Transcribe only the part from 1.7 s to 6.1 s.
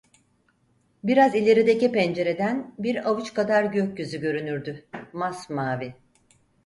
pencereden bir avuç kadar gökyüzü görünürdü: Masmavi…